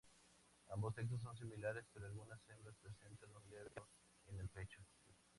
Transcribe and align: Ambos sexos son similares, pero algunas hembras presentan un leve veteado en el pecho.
Ambos 0.69 0.95
sexos 0.95 1.21
son 1.21 1.37
similares, 1.37 1.85
pero 1.93 2.07
algunas 2.07 2.41
hembras 2.49 2.75
presentan 2.81 3.29
un 3.35 3.47
leve 3.51 3.65
veteado 3.65 3.87
en 4.31 4.39
el 4.39 4.49
pecho. 4.49 4.81